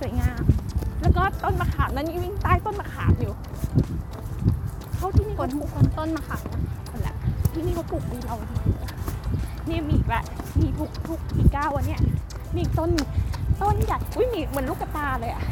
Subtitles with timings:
[0.00, 0.42] สวยงาม
[1.00, 3.32] แล้วก็ต้นมะขามนั้นวิ่งใต้ต้นมะขามอยู่
[4.96, 7.14] เขาที่นี่คนคนต้นมะขามนะคนละ
[7.52, 8.56] ที่นี่เขาปลูกดีเราดี
[9.68, 10.22] นี่มีอีกละ
[10.60, 12.00] มีทุกทุกปีก้าวันเนี้ย
[12.54, 12.90] มีอีกต้น
[13.62, 15.44] ต้นใหญ่อุ้ยมีเหมือนลูกกระตาเลยอะ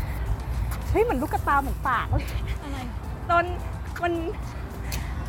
[0.91, 2.25] เฮ้ยเหมือนลูกกระตาเหมือนปากเลย
[2.63, 2.79] อะไร
[3.31, 3.45] ต้น
[4.03, 4.13] มัน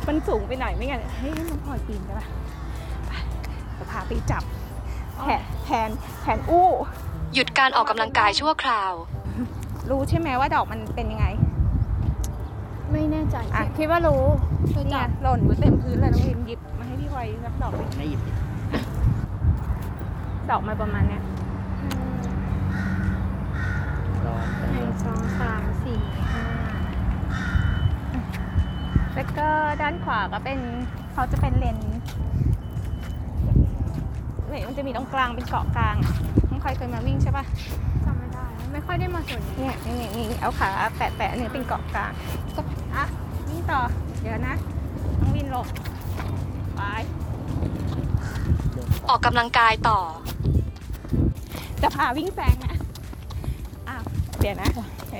[0.06, 2.26] มันสูงไปหน่อยไม่งั้นเฮ้ยน้องพลอยปีนไปปะ
[3.06, 3.12] ไป
[3.78, 4.42] จะพาไปจับ
[5.18, 6.68] แผนแผนแผนอู้
[7.34, 8.92] หยุดการออกกำลังกายชั่วคราว
[9.90, 11.26] รู้ใช่ไหมว่าดอกมันเป็นยังไง
[12.92, 14.22] ไม่แน่ใจอะ คิดว่ารู้
[14.70, 18.32] เคยเนี่จัยบหล่นอยู่เต็มพื้นเลยน้องวินหยิบมาให้พี่พลอยรับดอกไปไม่หยิบดิ
[20.50, 21.22] ดอกมาประมาณเนี้ย
[24.26, 26.00] ร้อนหนึ่งสองสามสี่
[26.32, 26.44] ห้า
[29.14, 29.48] แล้วก็
[29.82, 30.58] ด้านขวาก็เป็น
[31.12, 31.78] เขาจะเป็นเลน
[34.48, 36.14] เนี่ยมันจะมีตรงกลางเป็นเกาะกลางอะ
[36.48, 37.89] น้องใครเคยมาวิ่งใช่ปะจำ
[38.70, 42.12] ไม่ได้ไม่ค่อยได้มาส่วนนี้เนี่ยนี่นี่นี่เอาขาแปะแปะเนี่ยเป็นเกาะกลาง
[42.56, 42.62] ก็
[42.94, 43.04] อะ
[43.48, 43.80] วิ่งต่อ
[44.20, 44.54] เดี๋ยวนะ
[45.20, 45.66] น้องวินหลบ
[46.76, 46.80] ไป
[49.08, 49.98] ออกกำลังกายต่อ
[51.82, 52.76] จะพาวิ่งแซงนะ
[53.88, 54.02] อ้าว
[54.40, 55.14] เดี๋ยวนะโอเค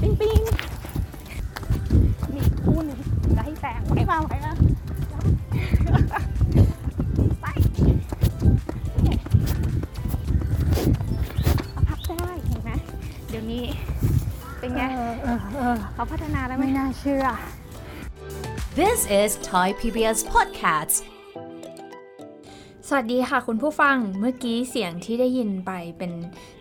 [0.00, 0.40] ปิ้งปิ้ง
[2.32, 2.98] มีอีกคู่หนึง
[3.36, 17.24] จะให้แซงไว้มาไว้นะไอเออเออเขาพัฒนาแล้วไหมไม่น่าเชื่อ
[18.78, 20.96] This is Thai PBS Podcast
[22.88, 26.12] สวัสดีค่ะคุณผู้ฟัง เมื่อกี้เสียงที่ได้ยินไปเป็น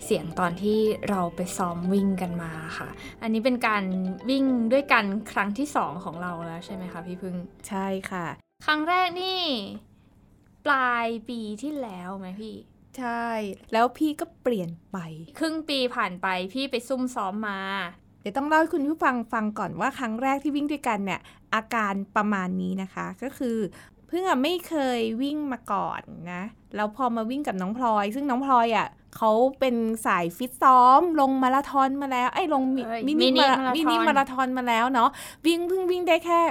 [0.05, 0.79] เสียงตอนที่
[1.09, 2.89] เราไปซ้อมวิ่งกันมาค่ะ
[3.21, 3.83] อันนี้เป็นการ
[4.29, 7.35] วิ่งด้วยกันครั้งที่สองของเราแล้วใช่ไหมคะพี่พึ่ง
[7.69, 8.25] ใช่ค่ะ
[8.65, 9.41] ครั้งแรกนี่
[10.65, 12.55] ปลายปีที่แล้วไหมพี่
[12.97, 13.27] ใช่
[13.73, 14.97] แล้วพี่ก็เปลี่ยนไป
[15.39, 17.59] ครึ่งปีผ่านไปพี่ไปซุ่มซ้อมมา
[18.21, 21.19] เดี๋ยวต้องเล่าให้คุณผู้ฟังฟังก่อนว่าครั้งแรกที่วิ่งด้วยกันเนี่ย
[21.55, 23.57] อาการประมาณนี้นะคะ ก็คือ
[24.07, 26.43] เพิ่งอะไม่เคยวิ่งมาก่อนนะ
[26.75, 28.87] แล้วพอมาวิ่งกับน้องพลอย ซึ่งน้องพลอยอะ
[29.17, 35.09] เขาเป็นสายฟิตซ้อม ลงมาราธอนมาแล้วไอ้ยลงมิเอ้ยมินิมินิมามาราธอนมินิมาราธอนมาแล้วเนาะ
[35.45, 36.41] วิ่งเพิ่งวิ่งได้แค่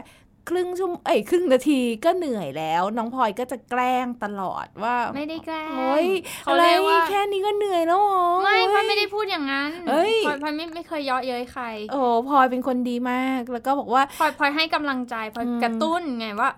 [0.49, 6.07] ครึ่งชั่วโมงเอ้ยครึ่งนาทีก็เหนื่อยแล้ว น้องพลอยก็จะแกล้งตลอดว่า ไม่ได้แกล้งโอ้ย
[6.43, 16.51] เขาอะไรเรียกว่าแค่นี้ก็เหนื่อยแล้วเหรอไม่พลอยไม่ได้พูดอย่างนั้นเอ้ยพลอยพลอยไม่ไม่เคยเยาะเย้ยใคร โอ้พลอยเป็นคนดีมากแล้วก็บอกว่าพลอยพลอยให้กำลังใจพลอยอืมกระตุ้นไงว่า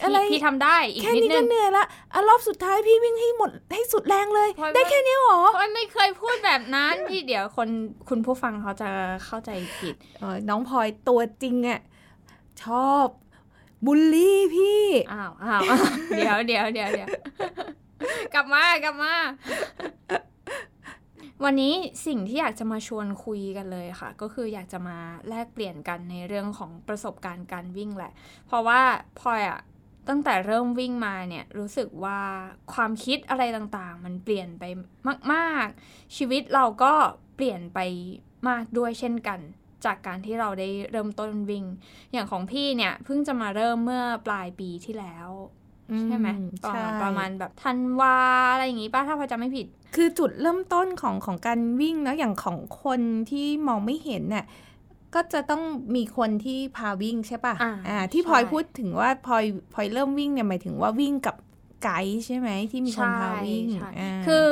[0.00, 7.68] พี่อะไรพี่ทำได้อีกแค่นิดนี้นึก็งเหนื่อยละอะรอบสุดท้ายพี่วิ่งให้หมดให้สุดแรงเลยพลอยได้ว่าแค่นี้เหรอพลอยไม่เคยพูดแบบนั้นพี่เดี๋ยวคน
[8.08, 8.88] คุณผู้ฟังเขาจะ
[9.26, 11.80] เข้าใจผิดเออน้องพลอยตัวจริงอะ
[12.64, 13.06] ชอบ
[13.84, 15.84] บูลลี่พี่อ้าวอ้าวอ้าว
[16.16, 17.08] เดี๋ยวเดี๋ยวเดี๋ยวเดี๋ยว
[18.34, 19.14] กลับมากลับมา
[21.44, 21.74] วันนี้
[22.06, 24.98] สิ่งที่อยากจะมาชวนคุยกันเลยค่ะ ก็คืออยากจะมา
[25.28, 28.12] แลกเปลี่ยนกันในเรื่องของประสบการณ์การวิ่งแหละ
[28.46, 28.80] เพราะว่า
[29.20, 29.60] พลอยอะ
[30.08, 32.20] ตั้งแต่เริ่มวิ่งมาเนี่ยรู้สึกว่า
[32.72, 34.64] ความคิดอะไรต่างๆ มันเปลี่ยนไป
[35.32, 36.92] มาก ๆ ชีวิตเราก็
[37.36, 37.78] เปลี่ยนไป
[38.48, 39.40] มากด้วยเช่นกัน
[39.86, 41.64] จากการที่เราได้เริ่มต้นวิ่ง
[42.12, 45.28] อย่างของพี่เนี่ยเพิ่งจะมาเริ่มเมื่อปลายปีที่แล้ว
[46.08, 48.16] ใช่ไหมอืประใช่มาณประมาณแบบธันวา
[48.52, 53.00] อะไรอย่างงี้ป้าถ้าพอจำไม่ผิด คือจุดเริ่มต้นของของการวิ่งเนอะอย่างของคน
[53.30, 54.44] ที่มองไม่เห็นน่ะ
[55.14, 55.62] ก็จะต้อง
[55.96, 57.54] มีคนที่พาวิ่งใช่ปะ
[57.88, 59.44] อ่าที่ใช่พลอยพูดถึงว่าพลอย
[59.74, 61.36] พลอยเริ่มวิ่งเนี่ยหมายถึงว่าวิ่งกับ
[61.82, 64.46] ไกด์ใช่ไหมที่มีคนพาวิ่งใช่าคือ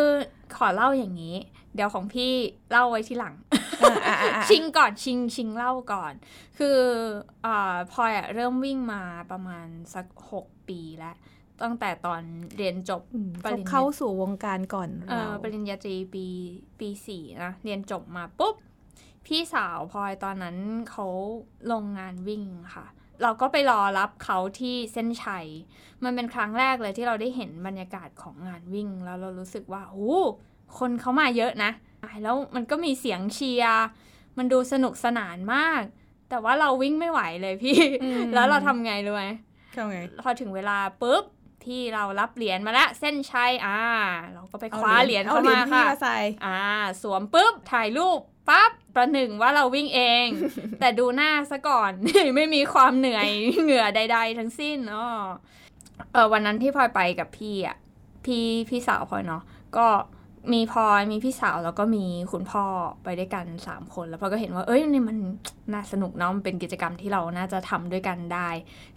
[0.56, 1.36] ขอเล่าอย่างนี้
[1.74, 2.32] เดี๋ยวของพี่
[2.70, 3.34] เล่าไว้ที่หลัง
[3.82, 6.12] อ่าอ่าอ่าอ่าชิงก่อนชิงชิงเล่าก่อน
[6.58, 6.78] คือ
[7.46, 11.16] อาพลอยอะเริ่มวิ่งมาประมาณสักหกปีแล้ว
[11.62, 12.22] ตั้งแต่ตอน
[12.56, 16.26] เรียนจบอืมปริญญาเข้าสู่วงการก่อนเอ่เราอปริญญาตรีปี
[16.80, 18.56] ปีสี่นะเรียนจบมาปุ๊บ
[19.26, 20.56] พี่สาวพลอยตอนนั้น
[20.90, 21.06] เขา
[21.72, 22.44] ลงงานวิ่ง
[22.74, 22.86] ค่ะ
[23.22, 25.46] เราก็ไปรอรับเขาที่เส้นชัย
[26.04, 30.16] มันเป็นครั้งแรกเลยที่เราได้เห็นบรรยากาศของงานวิ่ง แล้วเรารู้สึกว่าโอ้
[30.78, 31.70] คนเขามาเยอะนะ
[32.22, 33.84] แล้วมันก็มีเสียงเชียร์
[34.38, 35.82] มันดูสนุกสนานมาก
[36.30, 39.24] แต่ว่าเราวิ่งไม่ไหวเลยพี่อืมแล้วเราทำไงรู้ไหม
[39.76, 41.24] ทำไง พอถึงเวลาปุ๊บ
[41.62, 43.78] พี่เรารับเหรียญมาแล้วเส้นชัยอ่า
[44.32, 46.58] เราก็ไปคว้าเหรียญเข้ามาพี่ค่ะมาใส่อ่า
[47.02, 48.18] สวมปุ๊บถ่ายรูป
[48.48, 50.26] ปั๊บประหนึ่งว่าเราวิ่งเอง
[50.80, 51.92] แต่ดูหน้าซะก่อน
[52.36, 53.28] ไม่มีความเหนื่อย
[53.62, 55.06] เหงื่อใด ๆ ทั้งสิ้นอ๋อ
[56.12, 57.76] เออวันนั้นที่พลอยไปกับพี่อะ
[58.26, 59.42] พี่พี่สาวพลอยเนาะ
[59.76, 59.86] ก็
[60.52, 62.64] มีพลอยมีพี่สาวแล้วก็มีคุณพ่อ
[63.04, 65.16] ไปด้วยกันสามคน แล้วพลอยก็เห็นว่าเอ้ยนี่มัน
[65.72, 68.48] น่าสนุกเนาะมันเป็นกิจกรรมที่เราน่าจะทำด้วยกันได้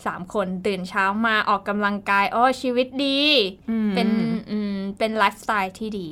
[0.05, 3.19] สามคนตื่นเช้ามาออกกำลังกายอ๋อชีวิตดี
[3.95, 4.09] เป็น
[4.51, 6.09] อืมเป็นไลฟ์สไตล์ที่ดี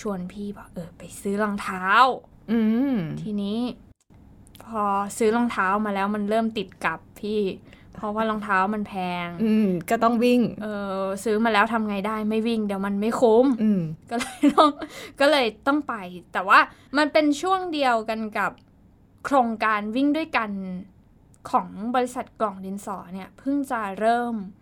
[0.00, 1.84] ชวนพี่บอกเออไปซื้อรองเท้า
[2.50, 2.60] อื
[2.94, 3.60] มทีนี้
[4.64, 4.84] พอ
[5.18, 7.40] ซื้อรองเท้ามาแล้วมันเริ่มติดกับพี่
[7.94, 8.94] เพราะว่ารองเท้ามันแพ
[9.26, 10.66] ง อืมก็ต้องวิ่ง เอ
[11.02, 14.70] อซื้อมาแล้วทำไงได้ไม่วิ่งเดี๋ยวมันไม่คุ้มอืมก็เลยต้อง
[15.20, 15.94] ก็เลยต้องไป
[16.32, 16.58] แต่ว่า
[16.98, 18.50] มันเป็นช่วงเดียวกันกับ
[19.24, 20.50] โครงการวิ่งด้วยกัน
[21.50, 24.61] ของบริษัทกล่องดินสอเนี่ยเพิ่งจะเริ่มอื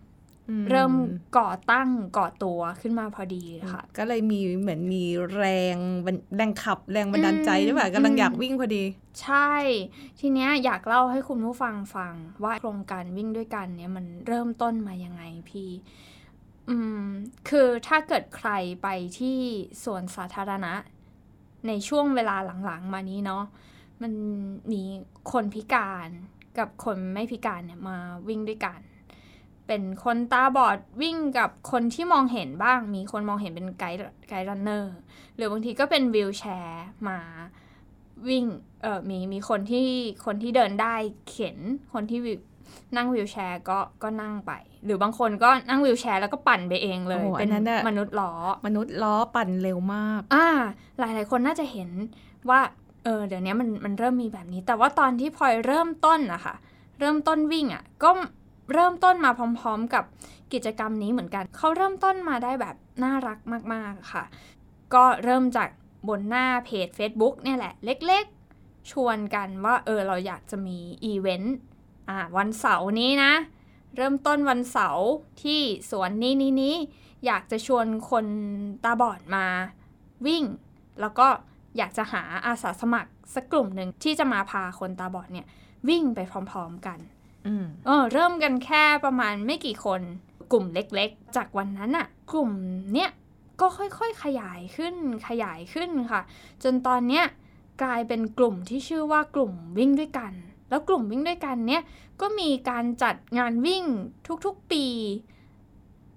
[0.69, 0.91] เริ่ม
[1.37, 3.43] ก่อตั้งก่อตัวขึ้นมาพอดี
[3.73, 5.03] ค่ะ ก็เลยมีเหมือนมี
[5.35, 8.83] แรงบันแรงขับแรงบันดาลใจอืมด้วยป่ะกำลังอืมอยากวิ่งพอดี
[9.21, 9.53] ใช่
[10.19, 12.13] ทีเนี้ยอยากเล่าให้คุณผู้ฟังฟัง
[12.43, 15.69] ว่าโครงการวิ่งด้วยกันเนี่ยมันเริ่มต้นมายังไงพี่
[16.69, 17.05] อืม
[17.49, 18.49] คือถ้าเกิดใคร
[18.83, 18.87] ไป
[19.19, 19.37] ที่
[19.83, 20.73] สวนสาธารณะ
[21.67, 23.43] ในช่วงเวลาหลังๆ มานี้เนาะ
[24.01, 24.13] มัน
[24.71, 24.81] มี
[25.31, 26.07] คนพิการ
[26.57, 28.79] กับคนไม่พิการเนี่ยมาวิ่งด้วยกัน
[29.67, 33.99] เป็นคนตาบอดวิ่งกับคนที่มองเห็นบ้าง มีคนมองเห็นเป็นไกด์
[34.29, 34.95] ไกด์รันเนอร์
[35.35, 37.19] หรือบางทีก็เป็นวิวแชร์มา
[38.29, 38.45] วิ่ง
[38.81, 39.87] เออมีมีคนที่
[40.25, 40.95] คนที่เดินได้
[41.29, 41.57] เข็น
[41.93, 42.39] คนที่วิว
[42.95, 44.51] นั่งวิวแชร์ก็ก็นั่งไป
[44.85, 48.33] หรือบางคนก็นั่งวิวแชร์แล้วก็ปั่นไปเองเลยโอ้อัเป็นนนั้นน่ะมนุษย์ล้อ
[48.65, 50.47] มนุษย์ล้อปั่นเร็วมาก อ่า
[50.99, 51.89] หลายๆคนน่าจะเห็น
[52.49, 52.59] ว่า
[53.03, 56.55] เออเดี๋ยวนี้มันมันเริ่มมีแบบนี้ แต่ว่าตอนที่พลอยเริ่มต้นอะค่ะ
[56.99, 58.09] เริ่มต้นวิ่งอะก็
[58.73, 60.03] เริ่มต้นมาพร้อมๆกับ
[60.53, 63.39] กิจกรรมนี้เหมือนกัน เขาเริ่มต้นมาได้แบบน่ารัก
[63.73, 64.23] มากๆค่ะ
[64.93, 65.69] ก็เริ่มจาก
[66.07, 71.55] บนหน้าเพจ Facebook เนี่ยแหละ เล็กๆ ชวนกันว่าเออเราอยากจะมีอีเวนต์
[72.09, 73.33] อ่าวันเสาร์นี้นะ
[73.95, 75.07] เริ่มต้นวันเสาร์
[75.43, 76.75] ที่สวนนี้นี้นี้
[77.25, 78.25] อยากจะชวนคน
[78.83, 79.45] ตาบอดมา
[80.27, 80.43] วิ่ง
[81.01, 81.27] แล้วก็
[81.77, 85.47] อยากจะหาอาสาสมัครสักกลุ่มหนึ่งที่จะมาพาคนตาบอดเนี่ย
[85.89, 86.99] วิ่งไปพร้อมๆกัน
[87.85, 90.01] เออเริ่มกันแค่ประมาณไม่กี่คน
[90.51, 92.51] กลุ่มเล็กๆ จากวันนั้นอะกลุ่ม
[92.93, 93.09] เนี้ย
[93.61, 94.95] ก็ค่อยๆขยายขึ้น
[95.27, 96.21] ขยายขึ้นค่ะ
[96.63, 97.25] จนตอนเนี้ย
[97.83, 100.33] กลายเป็นกลุ่มที่ชื่อว่ากลุ่มวิ่งด้วยกัน
[100.69, 101.83] แล้วกลุ่มวิ่งด้วยกันเนี้ย
[102.21, 103.83] ก็มีการจัดงานวิ่ง
[104.45, 104.85] ทุกๆปี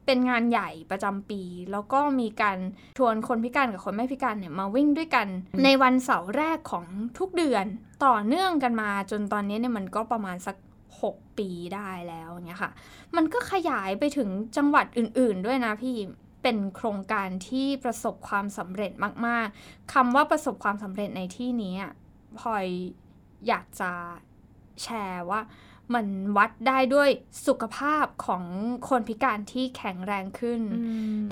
[0.06, 1.42] เป็นงานใหญ่ประจำปี
[1.72, 2.58] แล้วก็มีการ
[2.98, 5.26] ชวนคนพิการกับคนไม่พิการเนี่ยมาวิ่งด้วยกัน
[5.64, 6.86] ในวันเสาร์แรกของ
[7.18, 7.64] ทุกเดือน
[8.04, 10.56] ต่อเนื่องกันมาจนตอนนี้เนี่ยมันก็ประมาณสัก
[11.02, 12.72] 6 ปีได้แล้วเนี่ยค่ะ
[13.16, 15.96] มันก็ขยายไปถึงจังหวัดอื่น ๆ ด้วยนะพี่
[16.42, 18.92] เป็นโครงการที่ประสบความสำเร็จ
[19.26, 21.92] มาก ๆคำว่าประสบความสำเร็จในที่นี้อะ
[22.38, 22.66] พลอย
[23.48, 23.92] อยากจะ
[24.82, 25.40] แชร์ว่า
[25.94, 27.10] มันวัดได้ด้วย
[27.46, 28.44] สุขภาพของ
[28.88, 30.60] คนพิการที่แข็งแรงขึ้น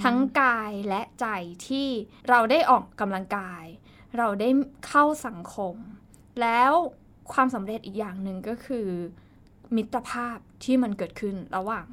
[0.02, 1.26] ทั้งกายและใจ
[1.68, 1.88] ที่
[2.28, 3.64] เราได้ออกกำลังกาย
[4.18, 4.48] เราได้
[4.86, 5.74] เข้าสังคม
[6.40, 6.72] แล้ว
[7.32, 8.88] ความสำเร็จอีกอย่างหนึ่งก็คือ
[9.76, 11.84] มิตรภาพที่มันเกิดขึ้นระหว่าง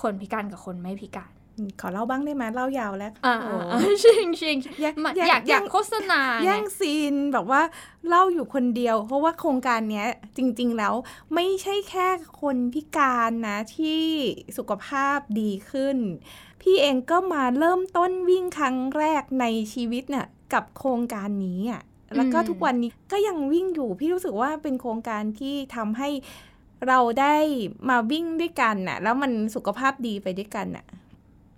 [0.00, 1.32] คนพิการกับคนไม่พิการ
[1.80, 7.62] ขอเล่าบ้างได้ไหมเล่ายาวแล้วอ่าโอ้จริงจริงแย่งมันแย่งอยากอยากแย่งโฆษณาแย่งไงซีนแบบว่า
[8.08, 10.06] เล่าอยู่คนเดียว เพราะว่าโครงการเนี้ย
[10.36, 10.94] จริง ๆ แล้ว
[11.34, 12.08] ไม่ใช่แค่
[12.40, 14.02] คนพิการนะที่
[14.56, 15.96] สุขภาพดีขึ้น
[16.62, 21.82] พี่เองก็มาเริ่มต้นวิ่งครั้งแรกในชีวิตน่ะกับโครงการนี้อะ
[22.16, 26.08] แล้วก็ทุกวันนี้ก็ยังวิ่งอยู่ พี่รู้สึกว่าเป็นโครงการที่ทำให้
[26.88, 27.36] เราได้
[27.88, 30.86] มาวิ่งด้วยกันน่ะ แล้วมันสุขภาพดีไปด้วยกันน่ะ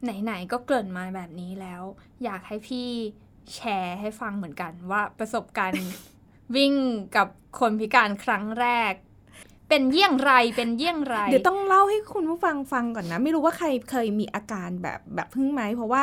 [0.03, 1.83] ไหนๆก็เกริ่นมาแบบนี้แล้ว
[2.25, 2.89] อยากให้พี่
[3.55, 5.87] แชร์ให้ฟังเหมือนกันว่าประสบการณ์
[6.57, 6.75] วิ่ง
[7.17, 8.93] กับคนพิการครั้งแรก
[9.69, 16.03] เป็นเยี่ยงไรเป็นเยี่ยงไร เดี๋ยวต้องเล่าให้คุณผู้ฟังฟังก่อนนะ ไม่รู้ว่าใครเคยมีอาการแบบแบบพึ่งไหมเพราะว่า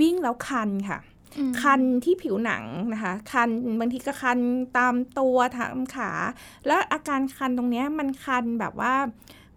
[0.00, 1.17] วิ่งแล้วคันค่ะอืม
[1.62, 3.48] คันที่ผิวหนังนะคะ คัน
[3.80, 4.38] บางทีก็คัน
[4.78, 6.10] ตามตัวทามขา
[6.66, 8.94] แล้วอาการคันตรงเนี้ยมันคันแบบว่า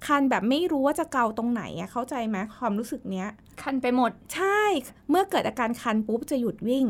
[0.07, 3.29] คันแบบไม่รู้ว่าจะเกาตรงไหนอะเข้าใจไหมความรู้สึกเนี้ย
[3.63, 4.61] คันไปหมด ใช่
[5.09, 6.87] เมื่อเกิดอาการคันปุ๊บจะหยุดวิ่ง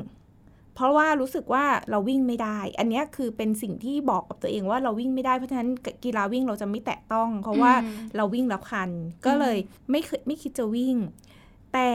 [0.75, 5.69] เพราะว่ารู้สึกว่าเราวิ่งไม่ได้ อันเนี้ยคือเป็นสิ่งที่บอกกับตัวเองว่าเราวิ่งไม่ได้เพราะฉะนั้น
[6.03, 8.89] กีฬาวิ่งเราจะไม่แตะต้อง เพราะว่าอืมเราวิ่งแล้วคัน
[9.25, 9.57] ก็เลย
[9.91, 10.95] ไม่เคยไม่คิดจะวิ่ง
[11.73, 11.91] แต่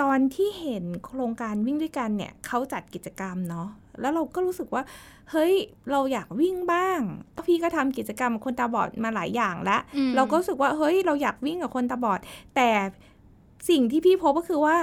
[0.00, 3.68] ตอนที่เห็นโครงการวิ่งด้วยกันเนี่ยเขาจัดกิจกรรมเนาะ
[4.00, 4.82] แล้วเราก็รู้สึกว่า
[5.30, 5.54] เฮ้ย
[5.90, 7.00] เราอยากวิ่งบ้าง
[7.46, 12.20] พี่ก็ทำกิจกรรมกับคนตาบอดมาหลายอย่างแล้วอืมเราก็รู้สึกว่าเฮ้ยเราอยากวิ่งกับคนตาบอด
[12.56, 12.70] แต่
[13.70, 14.76] สิ่งที่พี่พบก็คือว่า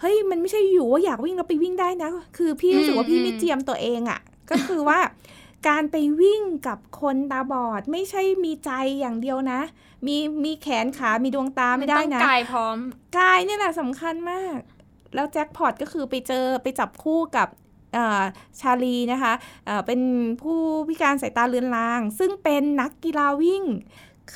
[0.00, 4.20] เฮ้ยมันไม่ใช่อยู่ว่าอยากวิ่งแล้วไปวิ่งได้นะ คือพี่รู้สึกว่าพี่ไม่เจียมตัวเองอะ่ะ
[4.50, 4.98] ก็คือว่า
[5.68, 9.60] การไปวิ่งกับคนตาบอดไม่ใช่มีใจอย่างเดียวนะ
[10.06, 12.76] มีมีแขนขา มีดวงตาไม่ได้ต้องนะกายพร้อม
[13.18, 14.58] กายเนี่ยแหละสำคัญมาก
[15.14, 17.48] แล้วแจ็คพอตก็คือไปเจอไปจับคู่กับ
[17.94, 18.22] เอ่อ
[18.60, 19.32] ชาลีนะคะ
[19.66, 20.00] เอ่อเป็น
[20.42, 23.64] ผู้พิการสายตาเลือนลาง ซึ่งเป็นนักกีฬาวิ่ง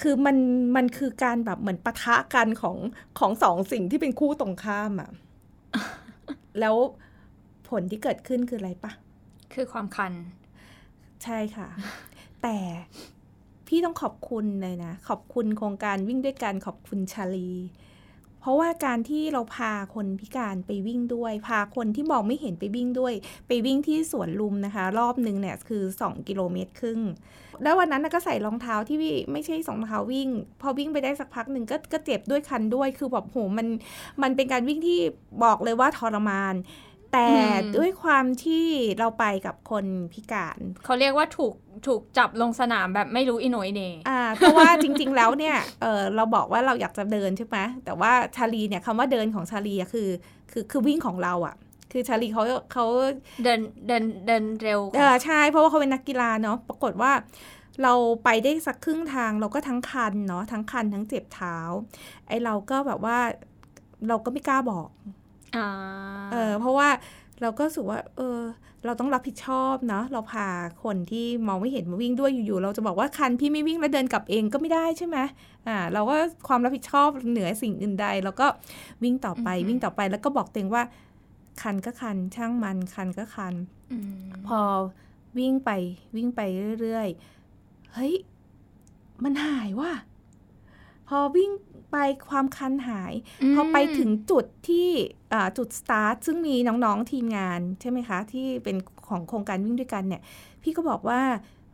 [0.01, 0.37] คือมัน
[0.77, 2.77] มันคือการแบบเหมือนปะทะกันของ
[3.19, 5.11] ของสองสิ่งที่เป็นคู่ตรงข้ามอะ
[6.61, 6.77] แล้ว
[7.69, 8.93] ผลที่เกิดขึ้นคืออะไรปะ
[9.55, 10.13] คือความคัน
[11.25, 11.69] ใช่ค่ะ
[12.43, 12.57] แต่
[13.69, 17.51] พี่ต้องขอบคุณเลยนะ ขอบคุณโครงการวิ่งด้วยกันขอบคุณชาลี
[18.41, 23.15] เพราะว่าการที่เราพาคนพิการไปวิ่งด้วย พาคนที่มองไม่เห็นไปวิ่งด้วย
[23.49, 27.01] ไปวิ่งที่สวนลุมนะคะ รอบหนึ่งเนี่ยคือ 2 กิโลเมตรครึ่ง
[27.63, 28.99] แล้ววันนั้นก็ใส่รองเท้าที่
[29.33, 30.29] ไม่ใช่สองรองเท้าวิ่ง
[30.61, 33.67] พอวิ่งไปได้สักพักหนึ่งก็ก็เจ็บด้วยคันด้วย คือแบบโหมัน
[34.23, 34.99] มันเป็นการวิ่งที่
[35.45, 36.55] บอกเลยว่าทรมาน
[37.15, 38.67] แต่อืมด้วยความที่
[38.99, 41.55] เราไปกับคนพิการ เขาเรียกว่าถูก
[41.87, 50.09] ถูกจับลงสนามแบบไม่รู้อิโหนยเนอ่าเพราะว่าจริง ๆ แล้วเนี่ยเออเราบอกว่าเราอยากจะเดินใช่ไหมแต่ว่าชาลีเนี่ยคำว่าเดินของชาลีอะคือ
[50.53, 51.55] คือคือวิ่งของเราอะ
[51.93, 52.43] คือชาลีเขา
[52.73, 52.87] เขา
[53.45, 57.13] เดินเดินเดินเร็วเออใช่เพราะว่าเขาเป็นนักกีฬาเนาะปรากฏว่า
[57.83, 57.95] เรา
[58.25, 61.57] ไปได้สักครึ่งทางเราก็ทั้งคันเนาะทั้งคันทั้งเจ็บเท้า
[62.29, 63.19] ไอเราก็แบบว่า
[64.09, 65.13] เราก็ไม่กล้าบอกอ่า
[66.33, 66.89] เออเพราะว่า
[67.41, 68.41] เราก็รู้สึกว่า เออ
[68.87, 70.47] เราต้องรับผิดชอบเนาะเราพา
[70.85, 75.19] คนที่มองไม่เห็นมาวิ่งด้วยอยู่ๆเราจะบอกว่าคันพี่ไม่วิ่งแล้วเดินกลับเองก็ไม่ได้ใช่ไหม
[75.67, 76.17] อ่า เราก็
[76.49, 78.47] ความรับผิดชอบเหนือสิ่งอื่นใดแล้วก็
[79.03, 80.83] วิ่งต่อไปวิ่งต่อไปแล้วก็บอกตัวเองว่า
[81.63, 83.55] คันก็คันช่างมันคันก็คัน
[83.93, 84.61] อืมพอ
[85.39, 85.71] วิ่งไป
[86.17, 86.41] วิ่งไป
[86.81, 88.15] เรื่อยๆเฮ้ย
[89.25, 89.93] มันหายว่ะ
[91.09, 91.51] พอวิ่ง
[91.95, 91.99] ไป
[92.31, 93.13] ความคันหาย
[93.55, 94.89] พอไปถึงจุดที่
[95.33, 98.77] อ่าจุดสตาร์ทซึ่งมีน้องๆทีมงานใช่ไหมคะ ที่เป็น
[99.09, 100.23] ของโครงการวิ่งด้วยกันเนี่ย
[100.63, 101.21] พี่ก็บอกว่า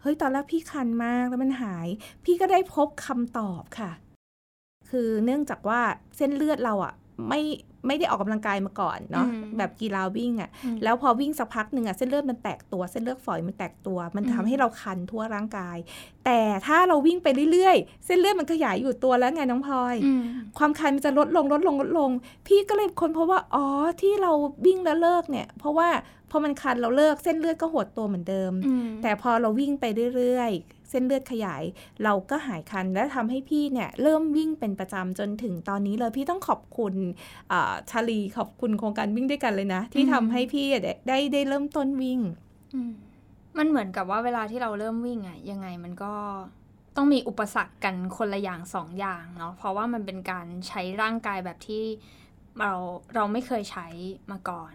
[0.01, 1.87] เฮ้ยตอนแรกพี่คันมากแล้วมันหาย
[2.25, 3.91] พี่ก็ได้พบคำตอบค่ะ
[4.91, 5.81] คือเนื่องจากว่า
[6.17, 6.95] เส้นเลือดเราอะ
[7.29, 7.41] ไม่
[7.87, 15.77] ไม่ได้ออกกำลังกายมาก่อนเนาะอืมแบบกีฬาวิ่งอะอืมแล้วพอวิ่งสักพักหนึ่งอะเส้นเลือดมันแตกตัวเส้นเลือดฝอยมันแตกตัว มันอืมทำให้เราคันทั่วร่างกาย
[16.25, 20.23] แต่ถ้าเราวิ่งไปเรื่อยๆ เส้นเลือดมันขยายอยู่ตัวแล้วไงน้องพลอยอืม
[20.59, 22.11] ความคันมันจะลดลงลดลงลดลง
[22.47, 23.65] พี่ก็เลยค้นพบว่าอ๋อ
[24.01, 24.33] ที่เรา
[24.67, 25.89] วิ่งแล้วเลิกเนี่ย เพราะว่า
[26.31, 29.85] พอมันคันเราเลิกเส้นเลือดก็หดตัวเหมือนเดิมอืมแต่พอเราวิ่งไป
[30.17, 31.63] เรื่อยๆ เส้นเลือดขยาย
[32.05, 36.95] เราก็หายคัน และทำให้พี่เนี่ยเริ่มวิ่งเป็นประจำจนถึงตอนนี้เลยพี่ต้องขอบคุณ
[37.53, 42.21] อ่าชาลีขอบคุณโครงการวิ่งด้วยกันเลยนะ ที่ทำให้พี่ได้ได้ได้เริ่มต้นวิ่ง
[42.75, 42.93] อืม
[43.59, 46.13] มันเหมือนกับว่าเวลาที่เราเริ่มวิ่งอะยังไงมันก็
[46.97, 51.83] ต้องมีอุปสรรคกันคนละอย่างสองอย่างเนาะเพราะว่ามันเป็นการใช้ร่างกายแบบที่
[52.61, 52.73] เรา
[53.15, 53.87] เราไม่เคยใช้
[54.31, 54.75] มาก่อน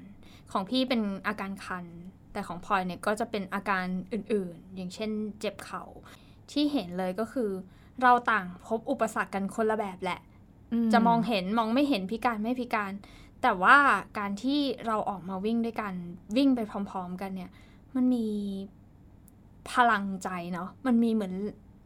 [0.52, 1.86] ของพี่เป็นอาการคัน
[2.36, 5.84] แต่ของพลอยเนี่ยก็จะเป็นอาการอื่นๆ อย่างเช่นเจ็บเขา่า
[6.51, 7.50] ที่เห็นเลยก็คือ
[8.01, 10.20] เราต่างพบอุปสรรคกันคนละแบบแหละ
[10.94, 12.92] จะมองเห็นมองไม่เห็นพิการไม่พิการ
[13.42, 13.77] แต่ว่า
[14.18, 15.94] การที่เราออกมาวิ่งด้วยกัน
[16.38, 17.51] วิ่งไปพร้อม ๆ กันเนี่ย
[17.96, 18.27] มันมี
[19.72, 21.34] พลังใจเนาะมันมีเหมือน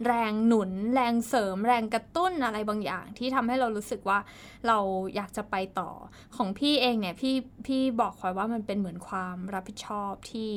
[0.05, 4.19] แรงหนุน แรงเสริม แรงกระตุ้นอะไรบางอย่าง ที่ทำให้เรารู้สึกว่า
[4.67, 4.77] เรา
[5.15, 5.89] อยากจะไปต่อ
[6.35, 10.49] ของพี่เองเนี่ยพี่พี่บอกคอยว่ามันเป็นเหมือนความรับผิดชอบที่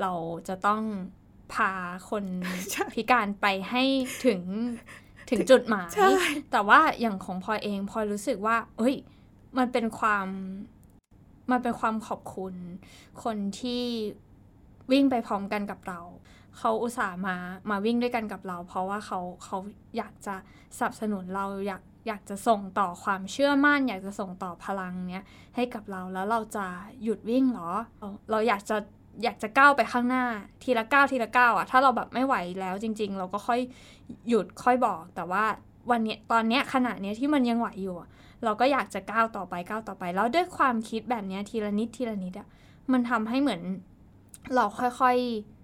[0.00, 0.12] เรา
[0.48, 0.82] จะต้อง
[1.54, 1.72] พา
[2.10, 2.24] คน
[2.70, 3.82] ใช่พิการไปให้
[4.24, 4.40] ถึง
[5.30, 6.14] ถึงจุดหมายใช่
[6.52, 8.94] แต่ว่าอย่างของพลอยเองพลอยรู้สึกว่า เอ้ย
[9.58, 10.26] มันเป็นความ
[11.50, 12.54] มันเป็นความขอบคุณ
[13.22, 13.82] คนที่
[14.92, 16.00] วิ่งไปพร้อมกันกับเรา
[16.58, 17.36] เขาอุตส่าห์มา
[17.70, 19.58] มาวิ่งด้วยกันกับเรา เพราะว่าเขาเขา
[19.96, 20.34] อยากจะ
[20.76, 25.24] สนับสนุนเราอยากอยากจะส่งต่อความเชื่อมั่น อยากจะส่งต่อพลังเนี้ย
[25.56, 26.66] ให้กับเราแล้วเราจะ
[27.02, 27.70] หยุดวิ่งเหรอ
[28.30, 28.76] เราอยากจะ
[29.24, 30.24] อยากจะก้าวไปข้างหน้า
[30.62, 33.60] ทีละก้าวทีละก้าวอะถ้าเราแบบไม่ไหวแล้วจริง ๆ เราก็ค่อย
[34.28, 35.44] หยุดค่อยบอก แต่ว่า
[35.90, 38.08] วันเนี้ยตอนเนี้ยขณะเนี้ยที่มันยังไหวอยู่อะ
[38.44, 42.46] เราก็อยากจะก้าวต่อไปก้าวต่อไป แล้วด้วยความคิดแบบเนี้ยทีละนิดทีละนิดอะ
[42.92, 43.62] มันทำให้เหมือน
[44.54, 44.64] เรา
[45.00, 45.55] ค่อยๆ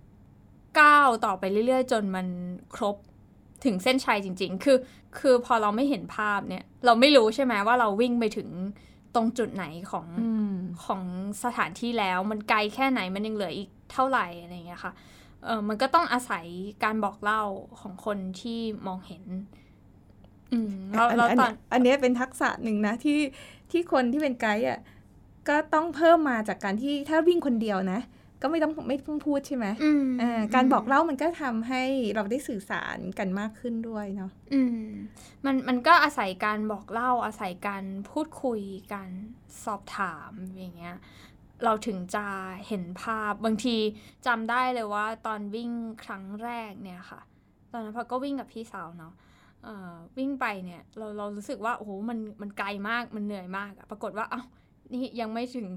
[0.81, 2.27] ก้าวต่อไปเรื่อยๆ จนมัน
[2.75, 2.97] ครบ
[3.65, 4.79] ถึงเส้นชัยจริง ๆ คือ
[5.19, 8.49] คือพอเราไม่เห็นภาพเนี่ย เราไม่รู้ใช่ไหมว่าเราวิ่งไปถึง
[9.15, 11.03] ตรงจุดไหนของอืมของ
[11.45, 14.93] สถานที่แล้ว มันไกลแค่ไหนมันยังเหลืออีกเท่าไหร่อะไรอย่างเงี้ยค่ะ
[15.45, 16.45] เออมันก็ต้องอาศัย
[16.85, 17.43] การบอกเล่า
[17.81, 19.25] ของคนที่มองเห็น
[20.53, 23.19] อืมแล้วอันแล้วอันตอนอันเนี้ยเป็นทักษะหนึ่งนะที่
[23.71, 24.81] ที่คนที่เป็นไกด์อะ
[25.49, 28.01] ก็ต้องเพิ่มมาจากการที่ถ้าวิ่งคนเดียวนะ
[28.43, 31.83] ก็ไม่ต้องไม่ต้องพูดใช่ไหมอืมอ่าการบอกเล่ามันก็ทำให้
[32.15, 34.87] เราได้สื่อสารกันมากขึ้นด้วยเนาะอืม
[35.45, 38.61] มันมันก็อาศัยการบอกเล่าอาศัยการพูดคุย
[38.95, 39.11] การ
[39.65, 40.97] สอบถามอย่างเงี้ย
[41.65, 42.27] เราถึงจะ
[42.69, 43.77] เห็นภาพบางที
[44.27, 45.71] จำได้เลยว่า ตอนวิ่ง
[46.05, 47.21] ครั้งแรกเนี่ยค่ะ
[47.73, 49.13] ตอนนั้นพอก็วิ่งกับพี่สาวเนาะ
[49.65, 54.43] เอ่อวิ่งไปเนี่ย เราเรารู้สึกว่าโอ้โหมันมันไกลมากมันเหนื่อยมากอะปรากฏว่าเอ้า
[54.95, 55.69] นี่ยังไม่ถึง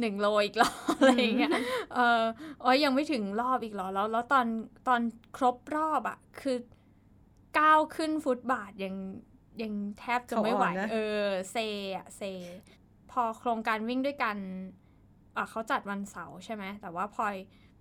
[0.00, 1.52] หนึ่งโลอีกเหรออะไรอย่างเงี้ย
[1.94, 2.22] เออ
[2.62, 4.46] อ๋อยังไม่ถึงรอบอีกเหรอแล้ว แล้วตอน
[4.88, 5.00] ตอน
[5.36, 6.56] ครบรอบอะคือ
[7.58, 8.94] ก้าวขึ้นฟุตบาทยัง
[9.62, 11.56] ยังแทบจะไม่ไหวเขาอ่อนนะเออ เซ
[11.96, 12.22] อะเซ
[13.10, 14.36] พอโครงการวิ่งด้วยกัน
[15.36, 17.24] อะเขาจัดวันเสาร์ใช่ไหม แต่ว่าพอ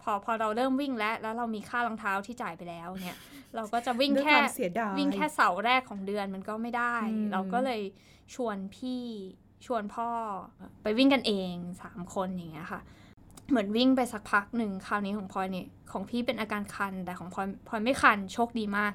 [0.02, 3.18] พอพอเราเริ่มวิ่งแล้ว แล้วเรามีค่ารองเท้าที่จ่ายไปแล้วเนี่ย
[3.56, 7.82] เราก็จะวิ่งด้วยแค่ความเสียดายวิ่งแค่เสาร์แรกของเดือนมันก็ไม่ได้อืมเราก็เลย
[8.36, 9.04] ชวนพี่
[9.66, 10.10] ชวนพ่อ
[10.84, 12.82] ไปวิ่งกันเองสามคนอย่างเงี้ยค่ะ
[13.50, 18.94] เหมือนวิ่งไปสักพักหนึ่งคราวนี้ของพลอยเนี่ยของพี่เป็นอาการคัน แต่ของพลอยพลอยไม่คันโชคดีมาก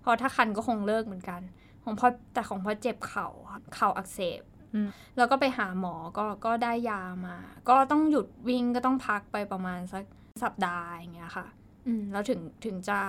[0.00, 1.40] เพราะถ้าคันก็คงเลิกเหมือนกัน
[1.84, 4.42] ของพลอยแต่ของพลอยเจ็บเข่าค่ะเข่าอักเสบ
[4.74, 7.36] อืมแล้วก็ไปหาหมอก็ก็ได้ยามา
[7.68, 10.04] ก็ต้องหยุดวิ่งก็ต้องพักไปประมาณสัก
[10.42, 11.46] สัปดาห์อย่างเงี้ยค่ะ
[11.86, 13.00] อืมแล้วถึงถึงจะ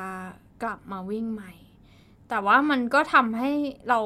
[0.64, 1.54] กลับมาวิ่งใหม่
[2.30, 3.52] แต่ว่ามันก็ทำให้
[3.90, 4.00] เรา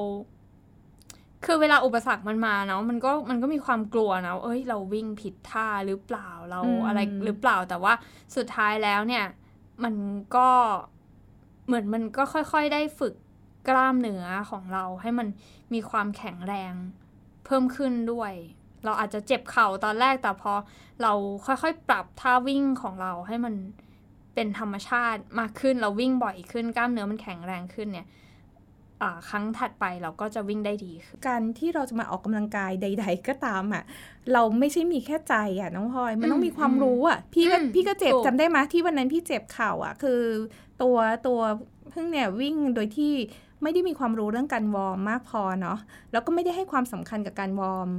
[1.45, 7.93] คือเวลาอุปสรรคมันมาเนาะมันก็มันก็มีความกลัวนะเอ้ยเราวิ่งผิดท่าหรือเปล่าเราอืมอะไรหรือเปล่าแต่ว่า
[8.35, 9.25] สุดท้ายแล้วเนี่ย
[9.83, 9.95] มัน
[10.35, 10.49] ก็
[11.67, 13.13] เหมือนมันก็ค่อยๆได้ฝึก
[13.69, 15.27] กล้ามเนื้อของเราให้มัน
[15.73, 16.73] มีความแข็งแรง
[17.45, 18.33] เพิ่มขึ้นด้วย
[18.85, 20.53] เราอาจจะเจ็บเข่าตอนแรกแต่พอ
[21.01, 21.13] เรา
[21.45, 23.53] ค่อยๆปรับท่าวิ่งของเราให้มัน
[24.33, 28.21] เป็นธรรมชาติมากขึ้นเราวิ่งบ่อยขึ้นกล้ามเนื้อมันแข็งแรงขึ้นเนี่ยอ่า
[29.29, 33.83] ครั้งถัดไปเราก็จะวิ่งได้ดีขึ้นการที่เราจะมาออกกำลังกายใด ๆ ก็ตามอะ
[34.33, 40.21] เราไม่ใช่มีแค่ใจอะน้องพลอย มันต้องมีความรู้อะพี่ก็อืมพี่ก็เจ็บถูกจำได้ไหมที่วันนั้นพี่เจ็บเข่าอะ คือ
[40.81, 41.39] ตัวตัว
[41.91, 43.13] เพิ่งเนี่ยวิ่งโดยที่
[43.61, 45.79] ไม่ได้มีความรู้เรื่องการวอร์มมากพอเนาะ
[46.11, 47.89] แล้วก็ไม่ได้ให้ความสำคัญกับการวอร์ม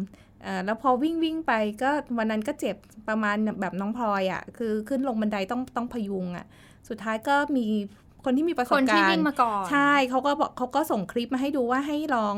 [0.43, 2.77] เอ่อแล้วพอวิ่งวิ่งไปก็วันนั้นก็เจ็บ
[3.09, 6.47] ประมาณแบบน้องพลอยอะคือขึ้นลงบันไดต้องต้องพยุงอะ
[6.89, 7.67] สุดท้ายก็มี
[8.25, 12.35] คนที่มีประสคบนที่การวิ่งณ์มาก่อน ใช่เขาก็บอกเขาก็ส่งคลิปมาให้ดูว่าให้ลอง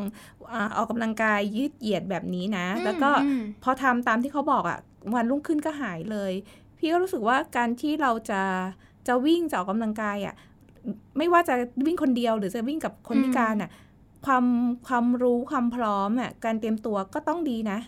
[0.53, 4.79] อาออกกำลังกายยืดเหยียดแบบนี้นะอืมแล้วก็อืมพอทำตามที่เขาบอกอะ่ะ
[5.15, 6.33] วันรุ่งขึ้นก็หายเลย
[6.79, 8.43] พี่ก็รู้สึกว่าการที่เราจะ
[9.09, 10.35] จะวิ่งจะออกกำลังกายอะ่ะ
[11.19, 11.55] ไม่ว่าจะ
[11.87, 13.71] วิ่งคนเดียวหรือจะวิ่งกับคนพิการอะ
[14.27, 14.47] ความ
[14.89, 17.79] ความรู้ความพร้อมอะการเตรียมตัวก็ต้องดีนะ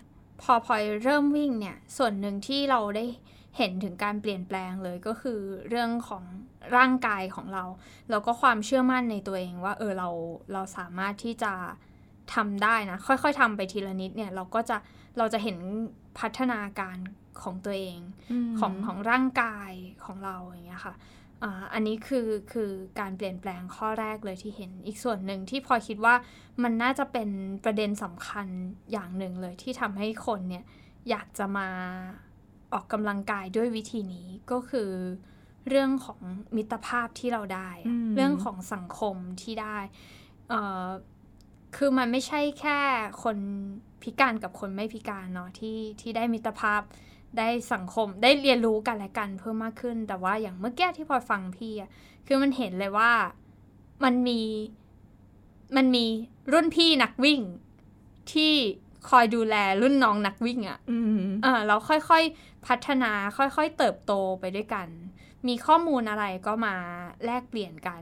[0.41, 3.05] พอพลอยเริ่มวิ่งเนี่ย ส่วนหนึ่งที่เราได้
[3.57, 6.23] เห็นถึงการเปลี่ยนแปลงเลยก็คือเรื่องของ
[6.75, 7.63] ร่างกายของเรา
[8.09, 10.09] แล้วก็ความเชื่อมั่นในตัวเองว่าเออเรา
[10.53, 11.53] เราสามารถที่จะ
[12.33, 14.77] ทำได้นะ ค่อยๆทำไปทีละนิดเนี่ยเราก็จะ
[15.17, 15.57] เราจะเห็น
[16.19, 16.97] พัฒนาการ
[17.41, 17.99] ของตัวเอง
[18.59, 19.71] ของของร่างกาย
[20.05, 20.95] ของเราอย่างเงี้ยค่ะ
[21.43, 26.15] อ่าอันนี้คือคือการเปลี่ยนแปลงข้อแรกเลยที่เห็นอีกส่วนหนึ่งที่พลอยคิดว่า
[26.63, 27.29] มันน่าจะเป็น
[27.63, 28.47] ประเด็นสำคัญ
[28.91, 30.65] อย่างหนึ่งเลยที่ทำให้คนเนี่ย
[31.09, 31.69] อยากจะมา
[32.73, 34.89] ออกกำลังกายด้วยวิธีนี้ก็คือ
[35.69, 36.19] เรื่องของ
[36.55, 39.77] มิตรภาพที่เราได้อะอืมเรื่องของสังคมที่ได้
[40.49, 40.87] เอ่อ
[41.75, 42.79] คือมันไม่ใช่แค่
[43.23, 43.37] คน
[44.03, 46.81] พิการกับคนไม่พิการเนาะที่ที่ได้มิตรภาพ
[47.37, 51.89] ได้สังคมได้เรียนรู้กันและกันเพิ่มมากขึ้น แต่ว่าอย่างเมื่อกี้ที่พลอยฟังพี่อะ
[52.27, 53.11] คือมันเห็นเลยว่า
[54.03, 54.41] มันมี
[55.75, 56.05] มันมี
[56.51, 57.41] รุ่นพี่นักวิ่ง
[58.33, 58.53] ที่
[59.09, 64.87] คอยดูแลรุ่นน้องนักวิ่งอะอืมเออเราค่อยๆพัฒนาค่อยๆเติบโตไปด้วยกัน
[65.47, 66.75] มีข้อมูลอะไรก็มา
[67.25, 68.01] แลกเปลี่ยนกัน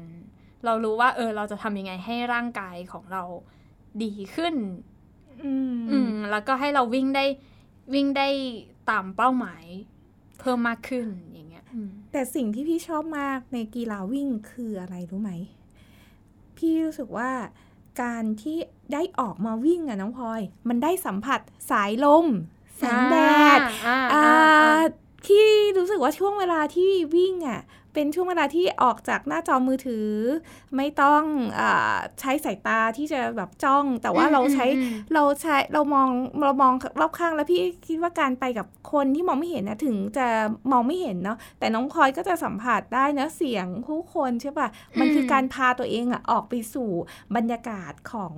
[0.65, 3.23] เรารู้ว่า เออ เราจะทำยังไงให้ร่างกายของเรา
[4.03, 4.55] ดีขึ้น
[5.43, 7.25] อืมอืมแล้วก็ให้เราวิ่งได้
[7.93, 8.27] วิ่งได้
[8.89, 9.65] ตามเป้าหมาย
[10.39, 15.31] เพิ่มมากขึ้นอย่างเงี้ยอืมแต่สิ่งที่พี่ชอบมากในกีฬาวิ่งคืออะไรรู้ไหม
[16.57, 17.29] พี่รู้สึกว่า
[18.01, 18.57] การที่
[18.93, 21.39] ได้ออกมาวิ่งอะน้องพลอย มันได้สัมผัส
[21.71, 22.25] สายลม
[22.77, 23.15] แสงแด
[23.57, 24.81] ดอ่าอ่าอ่าอ่า
[25.25, 25.45] พี่
[25.77, 27.61] รู้สึกว่าช่วงเวลาที่วิ่งอะ
[27.99, 30.07] เป็นช่วงเวลาที่ออกจากหน้าจอมือถือ
[30.75, 31.23] ไม่ต้อง
[31.59, 36.09] อาใช้สายตาที่จะแบบจ้อง แต่ว่าเราใช้อืมเราใช้เรามอง
[36.43, 40.27] เรามองรอบข้างแล้วพี่คิดว่าการไปกับคนที่มองไม่เห็นนะถึงจะ
[40.71, 44.67] มองไม่เห็นเนาะแต่น้องพลอยก็จะสัมผัสได้นะเสียงผู้คนใช่ปะ
[44.99, 46.89] มันคือการพาตัวเองอะออกไปสู่
[47.35, 48.33] บรรยากาศของ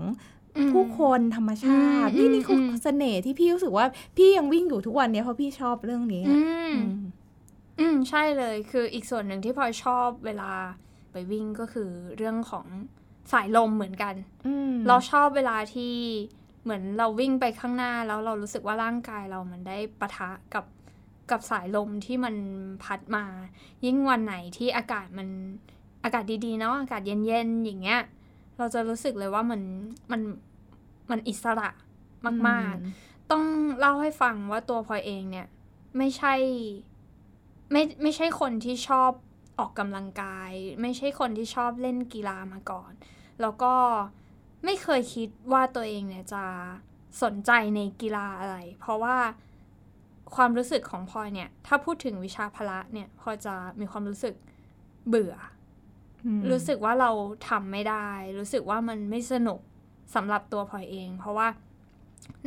[0.58, 3.86] อืมผู้คนธรรมชาติอืมนี่นี่คืออมเสน่ห์ที่พี่รู้สึกว่า
[4.18, 6.24] พี่ยังวิ่งอยู่ทุกวันเนี้ยเพราะพี่ชอบเรื่องนี้
[7.80, 10.52] อือะมอืมอืมใช่เลยคืออีกส่วนหนึ่งที่พลอยชอบเวลา
[11.12, 12.66] ไปวิ่งก็คือเรื่องของ
[13.32, 14.16] สายลมเหมือนกัน
[14.48, 15.94] อืมเราชอบเวลาที่
[16.64, 20.66] เหมือนเราวิ่งไปข้างหน้าแล้วเรารู้สึกว่าร่างกายเรามันได้ปะทะกับ
[21.32, 22.36] กับสายลมที่มัน
[22.84, 23.26] พัดมา
[23.86, 25.28] ยิ่งวันไหนที่อากาศมัน
[26.04, 28.02] อากาศดีๆเนาะอากาศเย็นๆอย่างเงี้ย
[28.58, 29.62] เราจะรู้สึกเลยว่ามัน
[30.12, 30.22] มัน
[31.12, 31.70] มันอิสระ
[32.48, 33.44] มาก ๆ ต้อง
[33.80, 35.48] เล่าให้ฟังว่าตัวพลอยเองเนี่ย
[35.98, 36.34] ไม่ใช่
[37.72, 39.12] ไม่ไม่ใช่คนที่ชอบ
[39.60, 40.52] ออกกำลังกาย
[40.82, 42.92] ไม่ใช่คนที่ชอบเล่นกีฬามาก่อน
[43.42, 43.74] แล้วก็
[44.66, 46.44] ไม่เคยคิดว่าตัวเองเนี่ยจะ
[47.24, 49.18] สนใจในกีฬาอะไร เพราะว่า
[50.36, 54.36] ความรู้สึกของพลอยเนี่ย ถ้าพูดถึงวิชาพละเนี่ยพลอยจะมีความรู้สึก
[55.08, 55.36] เบื่อ
[56.26, 57.12] อืมรู้สึกว่าเรา
[57.50, 59.60] ทำไม่ได้ รู้สึกว่ามันไม่สนุก
[60.16, 61.48] สำหรับตัวพลอยเอง เพราะว่า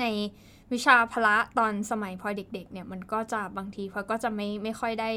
[0.00, 0.04] ใน
[0.72, 5.10] วิชาพละตอนสมัยพลอยเด็ก ๆ เนี่ยมันก็จะบางทีพลอยก็จะไม่ไม่ค่อยได้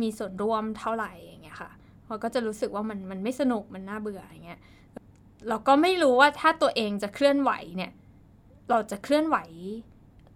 [0.00, 1.70] มีส่วนร่วมเท่าไหร่อย่างเงี้ยค่ะ
[2.06, 4.60] พลอยก็จะรู้สึกว่ามันมันไม่สนุกมันน่าเบื่ออย่างเงี้ย
[5.48, 7.92] เราก็ไม่รู้ว่าถ้าตัวเองจะเคลื่อนไหวเนี่ย
[8.70, 9.38] เราจะเคลื่อนไหว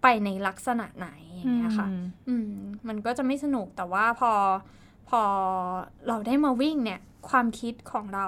[0.01, 2.51] ไปในลักษณะไหนอย่างเงี้ยค่ะ อืมอืม
[2.87, 4.31] มันก็จะไม่สนุกแต่ว่าพอ
[5.09, 5.21] พอ
[6.07, 8.27] เราได้มาวิ่งเนี่ย ความคิดของเรา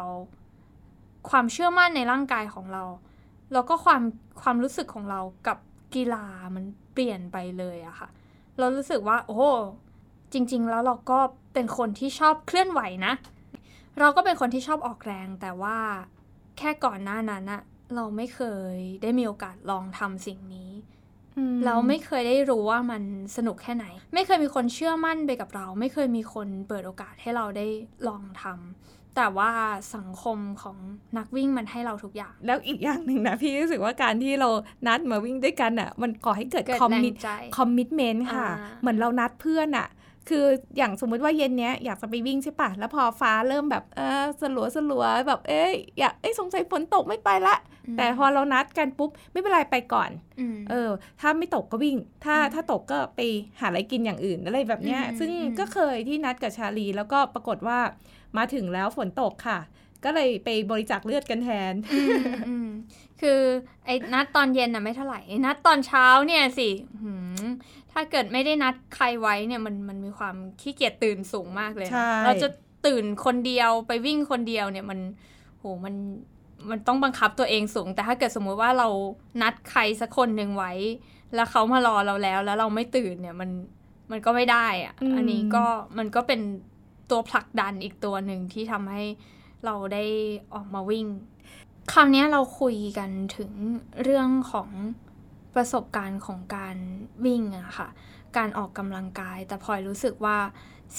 [1.30, 2.84] ความเชื่อมั่นในร่างกายของเรา
[3.54, 4.02] แล้วก็ความ
[4.42, 5.58] ความรู้สึกของเรากับ
[5.94, 8.10] กีฬามันเปลี่ยนไปเลยอะค่ะ
[8.60, 9.42] เรารู้สึกว่า โอ้
[10.34, 11.20] จริง ๆ แล้วเราก็
[11.54, 13.14] เป็นคนที่ชอบเคลื่อนไหวนะ
[14.00, 15.78] เราก็เป็นคนที่ชอบออกแรงแต่ว่า
[16.58, 17.62] แค่ก่อนหน้านั้นอะ
[17.96, 18.42] เราไม่เค
[18.74, 20.72] ยได้มีโอกาสลองทำสิ่งนี้
[21.38, 23.04] อืมเราไม่เคยได้รู้ว่ามัน
[23.36, 27.68] สนุกแค่ไหน ไม่เคยมีคนเชื่อมั่นไปกับเรา ไม่เคยมีคนเปิดโอกาสให้เราได้
[28.08, 29.52] ลองทำ แต่ว่า
[29.96, 30.78] สังคมของ
[31.18, 34.50] นักวิ่งมันให้เราทุกอย่าง แล้วอีกอย่างหนึ่งนะพี่รู้สึกว่าการที่เรา
[34.88, 39.88] นัดมาวิ่งด้วยกันอะ มันก่อให้เกิดเกิดคอมแรงมิตใจคอมมิตเมนต์ค่ะอ่าเหมือนเรานัดเพื่อนอะ
[40.30, 40.46] คือ
[40.78, 47.56] อย่างสมมุติว่าเย็นเนี้ยอยากจะไปวิ่งใช่ปะแล้วพอฟ้าเริ่มแบบเออสลัวสลัวๆแบบเอ้ยอยากเอ้ยสงสัยฝนตกไม่ไปละ
[47.94, 50.10] มแต่พอเรานัดกันปุ๊บไม่เป็นไรไปก่อน
[50.56, 50.90] มเออ
[51.22, 53.20] ถ้าไม่ตกก็วิ่ง ถ้าอืมถ้าตกก็ไป
[53.60, 57.80] หาอะไรกินอย่างอื่นอะไรแบบเนี้ยอืมซึ่งอืมก็เคยที่นัดกับชาลีแล้วก็ปรากฏว่า
[58.38, 59.60] มาถึงแล้วฝนตกค่ะ
[60.04, 62.70] ก็เลยไปบริจาคเลือดกันแทนอืมอืม
[63.22, 63.40] คือ
[63.86, 66.70] ไอ้นัดตอนเย็นน่ะไม่เท่าไหร่ไอ้นัดตอนเช้าเนี่ยสิ
[67.04, 67.44] หืม
[67.92, 72.48] ถ้าเกิดไม่ได้นัดใครไว้เนี่ยมันมันมีความขี้เกียจตื่นสูงมากเลยนะใช่เราจะ
[72.86, 75.00] ตื่นคนเดียวไปวิ่งคนเดียวเนี่ยมัน
[75.60, 75.96] โหมัน
[76.70, 78.88] มันต้องบังคับตัวเองสูง แต่ถ้าเกิดสมมุติว่าเรา
[79.42, 80.74] นัดใครสักคนหนึ่งไว้
[81.36, 83.50] แล้วเขามารอเราแล้ว แล้วเราไม่ตื่นเนี่ยมัน
[84.12, 85.66] มันก็ไม่ได้อะอืมอันนี้ก็
[85.98, 86.42] มันก็เป็น
[87.10, 89.04] ตัวผลักดันอีกตัวหนึ่งที่ทำให้
[89.66, 90.04] เราได้
[90.54, 91.06] ออกมาวิ่ง
[91.92, 93.52] คราวนี้เราคุยกันถึง
[94.04, 94.70] เรื่องของ
[95.56, 96.78] ประสบการณ์ของการ
[97.26, 97.90] วิ่งอะค่ะ
[98.38, 100.40] การออกกำลังกาย แต่พลอยรู้สึกว่า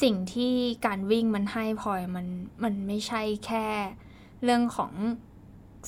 [0.02, 0.54] สิ่งที่
[0.86, 2.26] การวิ่งมันให้พลอยมัน
[2.64, 3.66] มันไม่ใช่แค่
[4.44, 4.92] เรื่องของ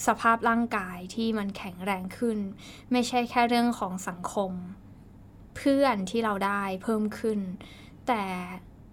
[0.07, 2.37] สภาพร่างกายที่มันแข็งแรงขึ้น
[2.91, 4.51] ไม่ใช่แค่เรื่องของสังคม
[5.57, 7.39] เพื่อนที่เราได้เพิ่มขึ้น
[8.07, 8.23] แต่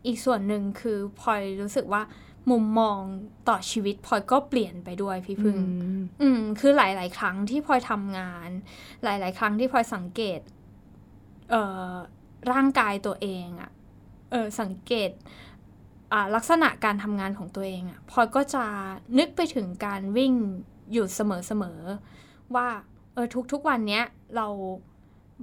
[0.07, 2.03] อีกส่วนหนึ่งคือพลอยรู้สึกว่า
[2.51, 2.99] มุมมอง
[3.49, 5.57] ต่อชีวิตพลอยก็เปลี่ยนไปด้วยพี่พึ่ง
[6.23, 8.49] อืม คือหลาย ๆ ครั้งที่พลอยทำงาน
[9.05, 10.41] หลาย ๆ ครั้งที่พลอยสังเกต
[11.51, 11.93] เอ่อ
[12.53, 13.71] ร่างกายตัวเองอะ
[14.31, 15.11] เออ สังเกต
[16.13, 18.65] อ่าลักษณะการทำงานของตัวเองอะพลอยก็จะ
[19.19, 20.33] นึกไปถึงการวิ่ง
[20.93, 21.81] อยู่เสมอ
[22.19, 22.69] ๆ ว่า
[23.15, 24.05] เออ ทุก ๆ วันเนี้ย
[24.37, 24.47] เรา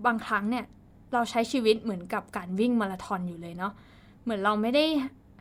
[0.06, 0.66] บางครั้งเนี่ย
[1.14, 3.74] เราใช้ชีวิตเหมือนกับการวิ่งมาราธอนอยู่เลยเนาะ
[4.24, 4.86] เหมือนเราไม่ได้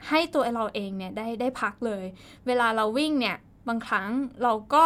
[0.09, 2.05] ให้ตัวเราเองเนี่ยได้ได้พักเลย
[2.47, 3.37] เวลาเราวิ่งเนี่ย
[3.69, 4.09] บางครั้ง
[4.43, 4.85] เราก็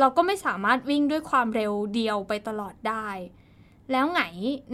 [0.00, 3.08] เราก็ไม่สามารถวิ่งด้วยความเร็วเดียวไปตลอดได้
[3.92, 4.22] แล้วไง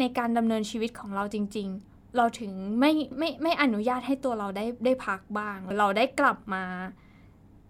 [0.00, 6.64] ในการดำเนินชีวิตของเราจริง ๆ เราถึงไม่ไม่ไม่อนุญาตให้ตัวเราได้ได้พักบ้าง เราได้กลับมา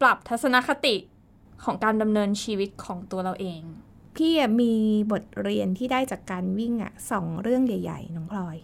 [0.00, 0.96] ปรับทัศนคติ
[1.64, 3.62] ของการดำเนินชีวิตของตัวเราเอง
[4.16, 4.74] พี่มี
[5.12, 8.56] บทเรียนที่ได้จากการวิ่งอะสองเรื่องใหญ่ ๆ น้องพลอย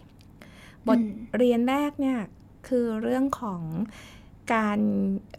[0.87, 2.19] บทอืมเรียนแรกเนี่ย
[2.67, 3.61] คือเรื่องของ
[4.53, 4.79] การ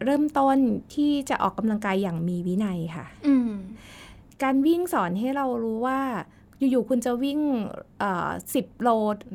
[0.05, 0.59] เริ่มต้น
[0.95, 3.51] ที่จะออกกำลังกายอย่างมีวินัยค่ะอืม
[4.43, 6.01] การวิ่งสอนให้เรารู้ว่า
[6.71, 7.41] อยู่ๆคุณจะวิ่ง
[8.55, 8.89] สิบโล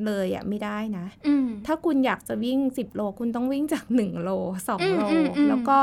[0.06, 4.30] เลยอะไม่ได้นะอืมถ้าคุณอยากจะวิ่ง10โล คุณต้องวิ่งจาก1โล
[4.68, 5.78] 2โลอืมอืมอืมแล้วก็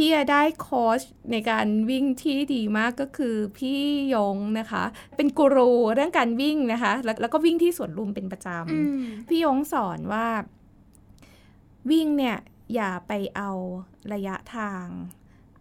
[0.00, 1.00] พี่อะได้โค้ช
[1.32, 3.80] ในการวิ่งที่ดีมากก็คือพี่
[4.14, 4.84] ยงนะคะ
[5.16, 10.26] เป็นกูรูเรื่องการวิ่งนะคะ แล้วแล้วก็วิ่งที่สวนลุมเป็นประจอืมำพี่ยงสอนว่า
[11.90, 12.38] วิ่งเนี่ย
[12.74, 13.50] อย่าไปเอา
[14.12, 14.86] ระยะทาง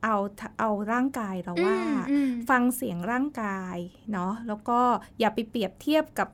[0.04, 0.16] เอา
[0.60, 1.78] เอาร่างกายเราว่า
[2.12, 3.78] อืมฟังเสียงร่างกาย
[4.12, 4.80] เนาะแล้วก็
[5.20, 6.30] อย่าไปเปรียบเทียบกับ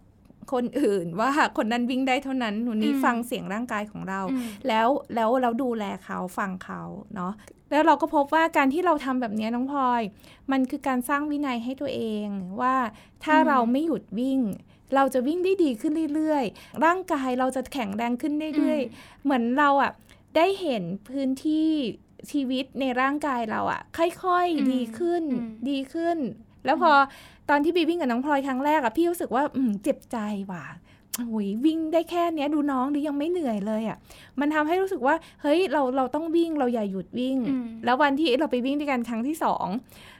[0.53, 6.81] คนอื่นว่าคนนั้นวิ่งได้เท่านั้นวันนี้อืมฟังเสียงร่างกายของเราอืมแล้วแล้วเราดูแลเขาฟังเขา
[7.15, 7.33] เนาะ
[7.71, 10.01] แล้วเราก็พบว่าการที่เราทำแบบนี้น้องพลอย
[10.51, 12.27] มันคือการสร้างวินัยให้ตัวเอง
[12.61, 12.75] ว่า
[13.23, 14.39] ถ้าอืมเราไม่หยุดวิ่ง
[14.95, 19.91] เราจะวิ่งได้ดีขึ้นเรื่อยๆ ร่างกายเราจะแข็งแรงขึ้นเรื่อยๆ เหมือนเราอะ
[20.35, 21.69] ได้เห็นพื้นที่
[22.31, 26.17] ชีวิตในร่างกายเราอะค่อยอืมๆดีขึ้นอืมดีขึ้น
[26.65, 26.91] แล้วพอ
[27.49, 30.17] ตอนที่บีวิ่งกับน้องพลอยครั้งแรกอะพี่รู้สึกว่าอืมเจ็บใจ
[30.51, 30.65] ว่ะ
[31.17, 33.97] โอ้ยวิ่งได้แค่เนี้ยดูน้องดิยังไม่เหนื่อยเลยอะ
[34.39, 39.67] มันทำให้รู้สึกว่า เฮ้ยเราเราต้องวิ่งเราอย่าหยุดวิ่งอืมแล้ววันที่เราไปวิ่งด้วยกันครั้งที่สอง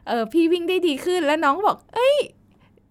[0.08, 2.16] เออพี่วิ่งได้ดีขึ้นแล้วน้องก็บอก เอ้ย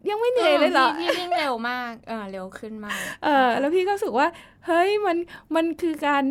[0.08, 4.26] ยังไม่เหนื่อยเลยเหรอพี่พี่วิ่งเร็วมากเออเร็วขึ้นมาก เออแล้วพี่ก็รู้สึกว่า
[4.66, 5.16] เฮ้ยมัน
[5.54, 6.24] มันคือการ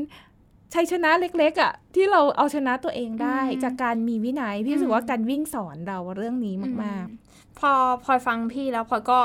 [0.73, 7.15] ชัยชนะเล็กๆอะ่ะ ที่เราเอาชนะตัวเองได้อืมจากการมีวินัยพี่รู้สึกว่าอืมการวิ่งสอนเราเรื่องนี้มากอื
[7.59, 7.71] พอ
[8.03, 9.19] พลอยฟังพี่แล้วพลอยก็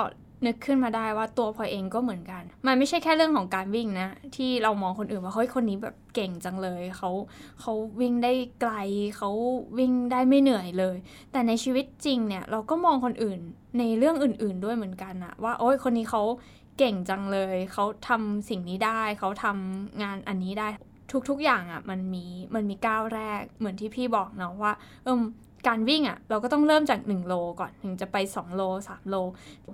[0.46, 7.11] นึกขึ้นมาได้ว่าตัวพลอยเองก็เหมือนกัน มันไม่ใช่แค่เรื่องของการวิ่งนะ ที่เรามองคนอื่นว่าเฮ้ยคนนี้แบบเก่งจังเลยเขา
[7.61, 8.72] เขาวิ่งได้ไกล
[9.16, 9.30] เขา
[9.78, 10.96] วิ่งได้ไม่เหนื่อยเลย
[11.32, 13.40] แต่ในชีวิตจริงเนี่ยเราก็มองคนอื่น
[13.78, 16.22] ในเรื่องอื่น ๆ ด้วยเหมือนกันอะว่าโอ้ยคนนี้เขา
[16.78, 20.68] เก่งจังเลย เขาทำสิ่งนี้ได้ เขาทำงานอันนี้ได้
[21.29, 24.73] ทุกๆอย่างอะมันมีมันมีก้าวแรกเหมือนที่พี่บอกเนาะว่า
[25.05, 25.23] เอม
[25.69, 29.16] การวิ่งอะเราก็ต้องเริ่มจาก 1 โลก่อนถึงจะไป 2 โล 3 โล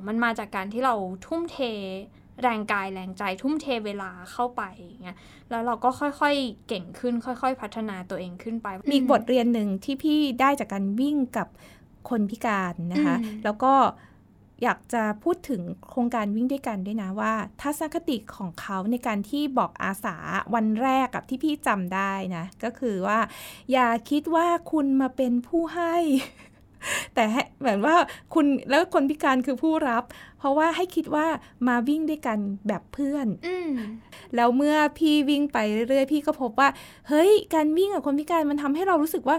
[0.09, 0.95] มันมาจากการที่เรา
[1.27, 1.59] ทุ่มเท
[2.42, 5.16] แรงกายแรงใจทุ่มเทเวลาเข้าไปอย่างเงี้ย
[5.51, 11.49] แล้วเราก็ค่อยๆเก่งขึ้น ค่อยๆ พัฒนาตัวเองขึ้นไปๆมีบทเรียนหนึ่งที่พี่ได้จากการวิ่งกับ
[12.09, 13.73] คนพิการนะคะอืมแล้วก็
[14.62, 20.16] อยากจะพูดถึงโครงการวิ่งด้วยกันด้วยนะว่า ทัศนคติของเขาในการที่บอกอาสา
[20.55, 23.18] วันแรกกับที่พี่จำได้นะ ก็คือว่า
[23.72, 25.96] อย่าคิดว่าคุณมาเป็นผู้ให้
[27.14, 27.94] แต่ให้เหมือนว่า
[28.35, 30.05] คุณแล้วคนพิการคือผู้รับ
[30.38, 31.27] เพราะว่าให้คิดว่า
[31.68, 33.70] มาวิ่งด้วยกันแบบเพื่อนอืม
[34.37, 36.68] แล้วเมื่อพี่วิ่งไปเรื่อยๆ พี่ก็พบว่า
[37.09, 39.37] เฮ้ย การวิ่งกับคนพิการมันทำให้เรารู้สึกว่า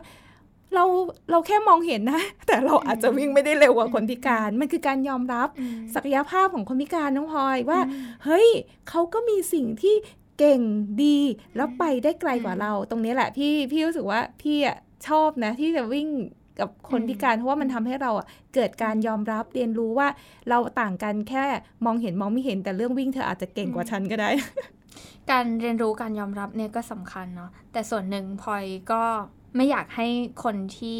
[0.76, 0.84] เรา
[1.32, 7.80] เราแค่มองเห็นนะ แต่เราอาจจะวิ่งไม่ได้เร็วกว่าคนพิการ มันคือการยอมรับอืมศักยภาพของคนพิการน้องพลอยว่า
[8.26, 8.48] เฮ้ย
[8.90, 9.96] เขาก็มีสิ่งที่
[10.40, 10.62] เก่ง
[11.04, 11.18] ดี
[11.56, 16.08] แล้วไปได้ไกลกว่าเรา ตรงนี้แหละพี่พี่รู้สึกว่าพี่อะชอบนะ ที่จะวิ่ง
[16.60, 20.08] กับคนพิการ เพราะว่ามันทำให้เราอะเกิดการยอมรับเรียนรู้ว่า
[20.50, 21.46] เราต่างกันแค่
[21.86, 24.30] มองเห็นมองไม่เห็นแต่เรื่องวิ่งเธออาจจะเก่งกว่าฉันก็ได้
[25.32, 29.04] การเรียนรู้การยอมรับเนี่ยก็สำคัญเนาะแต่ส่วนหนึ่งพลอยก็
[29.56, 30.08] ไม่อยากให้
[30.44, 31.00] คนที่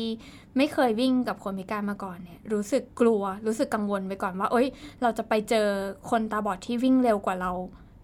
[0.58, 4.68] ไม่เคยวิ่งกับคนพิการมาก่อนเนี่ยรู้สึกกลัวรู้สึกกังวลไปก่อนว่า เอ้ย
[5.02, 5.68] เราจะไปเจอ
[6.10, 7.52] คนตาบอดที่วิ่งเร็วกว่าเรา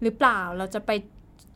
[0.02, 0.90] หรือเปล่าเราจะไป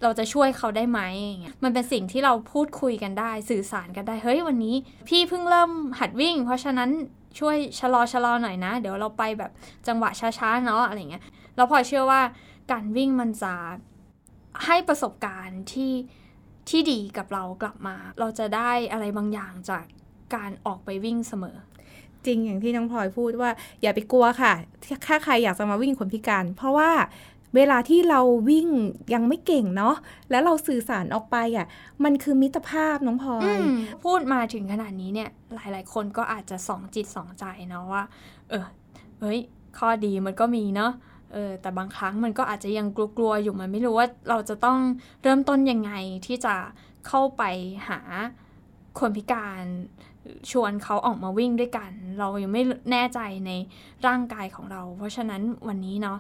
[0.03, 4.75] เราจะช่วยเขาได้ไหมอย่างเงี้ยมันเป็นสิ่งที่เราพูดคุยกันได้ สื่อสารกันได้เฮ้ยวันนี้
[5.09, 6.91] พี่เพิ่งเริ่มหัดวิ่ง เพราะฉะนั้น
[7.39, 9.51] ช่วยชะลอชะลอหน่อยนะ เดี๋ยวเราไปแบบ
[9.89, 11.25] จังหวะช้าๆเนาะอะไรเงี้ย
[11.57, 12.21] แล้วพอเชื่อว่า
[12.73, 13.55] การวิ่งมันจะ
[14.65, 15.93] ให้ประสบการณ์ที่
[16.69, 19.85] ที่ดีกับเรากลับมา เราจะได้อะไรบางอย่างจาก
[20.35, 21.57] การออกไปวิ่งเสมอ
[22.27, 23.51] จริงอย่างที่น้องพลอยพูดว่า
[23.83, 24.53] อย่าไปกลัวค่ะ
[25.07, 26.91] ถ้าใครอยากจะมาวิ่งคนพิการ เพราะว่า
[27.57, 28.69] เวลาที่เราวิ่ง
[29.15, 29.95] ยังไม่เก่งเนาะ
[30.31, 31.67] แล้วเราสื่อสารออกไปอะ
[32.05, 38.03] มันคือมิตรภาพน้องพลอยอืมพูดมาถึงขนาดนี้เนี่ย หลายๆ คนก็อาจจะสองจิตสองใจเนาะว่า
[38.51, 38.67] เออ
[39.21, 39.39] เฮ้ย
[39.79, 40.93] ข้อดีมันก็มีเนาะ
[41.35, 44.79] เออแต่บางครั้งมันก็อาจจะยังกลัวๆอยู่มันไม่รู้ว่าเราจะต้อง
[45.23, 45.93] เริ่มต้นยังไง
[46.27, 46.55] ที่จะ
[47.07, 47.43] เข้าไป
[47.89, 48.01] หา
[48.99, 49.63] คนพิการ
[50.51, 53.51] ชวนเขาออกมาวิ่งด้วยกัน เรายังไม่แน่ใจใน
[54.07, 56.19] ร่างกายของเรา เพราะฉะนั้นวันนี้เนาะ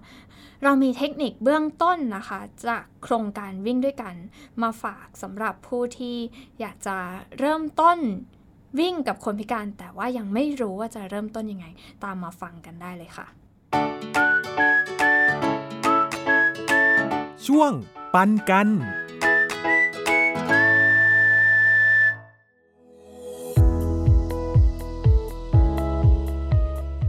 [0.64, 4.14] เรามีเทคนิคเบื้องต้นนะคะ จากโครงการวิ่งด้วยกัน
[4.62, 6.16] มาฝากสำหรับผู้ที่
[6.60, 6.96] อยากจะ
[7.38, 7.98] เริ่มต้น
[8.80, 11.66] วิ่งกับคนพิการ แต่ว่ายังไม่รู้ว่าจะเริ่มต้นยังไง
[12.04, 13.26] ตามมาฟังกันได้เลยค่ะ
[17.50, 17.72] ช่วง
[18.14, 18.68] ปันกัน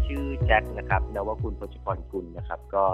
[0.05, 2.85] ชื่อแจ็คนะครับนวคุณพจพรกุลนะครับ ก็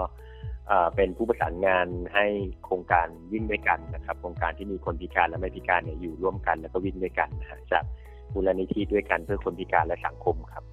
[0.96, 2.26] เป็นผู้ประสานงานให้
[2.64, 7.84] โครงการวิ่งด้วยกันนะครับ โครงการที่มีคนพิการและไม่พิการเนี่ยอยู่ร่วมกันแล้วก็วิ่งด้วยกันนะฮะจาก
[8.32, 10.64] มูลนิธิด้วยกันเพื่อคนพิการและสังคมครับ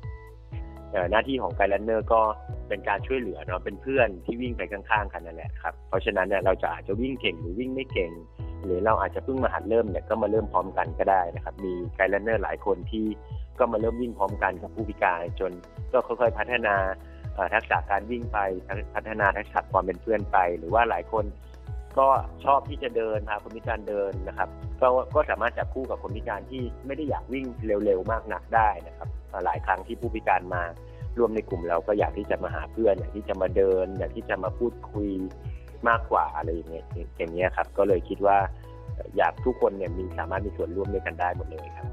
[1.11, 2.21] หน้าที่ของ guide runner ก็
[2.67, 8.11] เป็นการช่วยเหลือเนาะเป็นเพื่อนที่วิ่งไปข้างๆกันนั่นแหละครับเพราะฉะนั้นเนี่ยเราจะอาจจะวิ่งเก่งหรือวิ่งไม่เก่ง
[8.63, 13.05] หรือเราอาจจะเพิ่งมาหัดเริ่มเนี่ยก็มาเริ่มพร้อมกันก็ได้นะครับ มี guide runner หลายคนที่
[13.59, 15.51] ก็มาเริ่มวิ่งพร้อมกันกับผู้พิการจน
[15.91, 16.75] ก็ค่อยๆพัฒนา
[17.53, 18.37] ทักษะการวิ่งไป
[18.95, 21.25] พัฒนาทักษะความเป็นเพื่อนไป หรือว่าหลายคน
[21.97, 22.07] ก็
[22.45, 24.49] ชอบที่จะเดินพาคนพิการเดินนะครับ
[24.81, 29.09] ก็ก็สามารถจับคู่กับคนพิการที่ไม่ได้อยากวิ่งเร็วๆมากนักได้นะครับ
[29.45, 30.63] หลายครั้งที่ผู้พิการมา
[31.17, 35.09] ร่วมในกลุ่มเราก็อยากที่จะมาหาเพื่อนอยากที่จะมาเดิน อยากที่จะมาพูดคุย
[35.89, 36.85] มากกว่าอะไรอย่างเงี้ย
[37.17, 38.37] อย่างเงี้ยครับ ก็เลยคิดว่า
[39.17, 41.87] อยากทุกคนเนี่ยมีสามารถมีส่วนร่วมด้วยกันได้หมดเลยครับ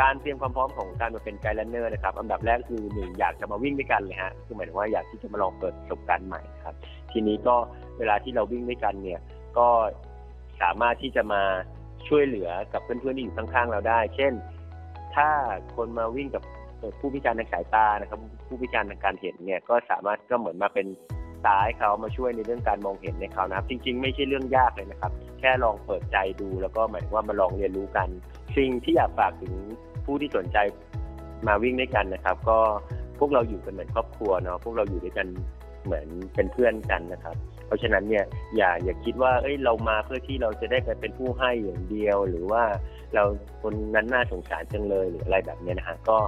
[0.00, 6.74] การเตรียมความพร้อมของการมาเป็นไกด์แลนเนอร์นะครับอันดับแรกคือหนึ่งอยากจะมาวิ่งด้วยกันเลยฮะคือหมายถึงว่าอยากที่จะมาลองเปิดประสบการณ์ใหม่ครับ
[7.12, 7.56] ทีนี้ก็
[7.98, 9.20] เวลาที่เราวิ่งด้วยกันเนี่ย
[9.58, 9.68] ก็
[10.62, 11.42] สามารถที่จะมา
[12.08, 14.32] ช่วยเหลือกับเพื่อนๆที่อยู่ข้างๆเราได้ เช่น
[15.14, 15.28] ถ้า
[15.76, 16.42] คนมาวิ่งกับ
[17.00, 20.86] ผู้พิการทางสายตานะครับ ผู้พิการทางการเห็นเนี่ยก็สามารถก็เหมือนมาเป็น
[21.46, 28.08] ตาให้เขามาช่วยในเรื่องการมองเห็นในเขานะครับ จริง ๆ ไม่ใช่เรื่องยากเลยนะครับ แค่ลองเปิดใจดูแล้วก็หมายว่ามาลองเรียนรู้กัน
[28.56, 29.54] สิ่งที่อยากฝากถึง
[30.04, 30.58] ผู้ที่สนใจ
[31.46, 32.58] มาวิ่งด้วยกันนะครับ ก็
[33.18, 35.26] พวกเราอยู่กันเหมือนครอบครัวเนาะพวกเราอยู่ด้วยกัน
[35.84, 37.34] เหมือนเป็นเพื่อนกันนะครับ
[37.66, 38.24] เพราะฉะนั้นเนี่ย
[38.56, 42.62] อย่าอย่าคิดว่า เอ้ยเรามาเพื่อที่เราจะได้ไปเป็นผู้ให้อย่างเดียว หรือว่า
[43.14, 43.22] เรา
[43.62, 46.18] คนนั้นน่าสงสารจังเลยหรืออะไรแบบนี้นะฮะก็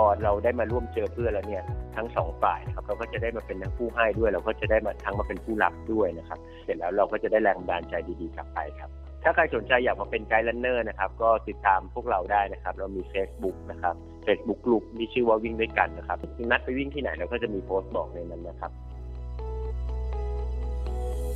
[0.00, 1.64] อเราได้มาร่วมเจอเพื่อนแล้วเนี่ย
[1.96, 8.90] ทั้งสองฝ่ายนะครับเราก็จะได้มาเป็นทั้งผู้ให้ด้วย เราก็จะได้มาทั้งมาเป็นผู้รับด้วยนะครับ เสร็จแล้วเราก็จะได้แรงบันดาลใจดีๆกลับไปครับ
[9.22, 13.94] ถ้าใครสนใจอยากมาเป็นไกด์ลันเนอร์นะครับก็ติดตามพวกเราได้นะครับ เรามี Facebook นะครับ
[14.26, 16.18] Facebook กลุ่มที่ชื่อว่าวิ่งด้วยกันนะครับ
[16.50, 18.70] นัดไปวิ่งที่ไหนเราก็จะมีโพสต์บอกในนั้นนะครับ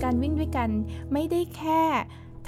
[0.03, 0.71] การวิ่งด้วยกัน
[1.13, 1.83] ไม่ได้แค่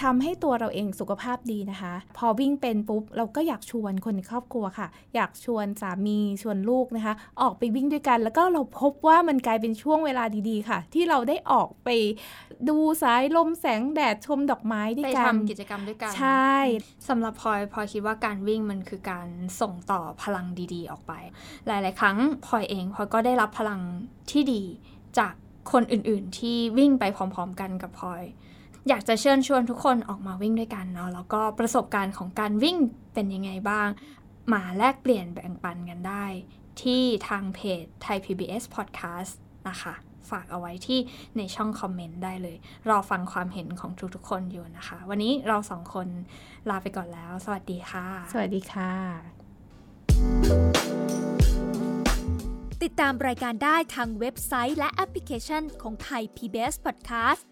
[0.02, 11.88] ทำให้ตัวเราเองสุขภาพดีนะคะ พอวิ่งเป็นปุ๊บ เราก็อยากชวนคนในครอบครัวค่ะ อยากชวนสามีชวนลูกนะคะ ออกไปวิ่งด้วยกัน แล้วก็เราพบว่ามันกลายเป็นช่วงเวลาดีๆค่ะ ที่เราได้ออกไป
[12.68, 16.52] ดูสายลมแสงแดดชมดอกไม้ด้วยไปกันทำกิจกรรมด้วยกัน ใช่
[17.08, 19.28] สำหรับพลอยพลอยคิดว่าการวิ่งมันคือการ
[19.60, 21.12] ส่งต่อพลังดีๆ ออกไป
[21.66, 23.80] หลาย ๆ ครั้งพลอยเองพลอยก็ได้รับพลัง
[24.30, 24.62] ที่ดี
[25.18, 25.34] จาก
[25.72, 28.22] คนอื่นๆ ที่วิ่งไปพร้อม ๆ กันกับพลอย
[28.88, 32.76] อยากจะเชิญชวนทุกคนออกมาวิ่งด้วยกันเนาะแล้วก็ประสบการณ์ของการวิ่ง
[33.14, 33.88] เป็นยังไงบ้าง
[34.52, 36.24] มาแลกเปลี่ยนแบ่งปันกันได้
[36.82, 39.32] ที่ทางเพจไทย PBS Podcast
[39.68, 39.94] นะคะ
[40.30, 41.00] ฝากเอาไว้ที่
[41.36, 42.56] ในช่องคอมเมนต์ได้เลย
[42.88, 46.08] รอฟังความเห็นของทุกๆคนอยู่นะคะ วันนี้เราสองคน
[46.70, 48.92] ลาไปก่อนแล้ว สวัสดีค่ะ สวัสดีค่ะ
[52.82, 57.51] ติดตามรายการได้ทางเว็บไซต์และแอปพลิเคชันของไทย PBS Podcast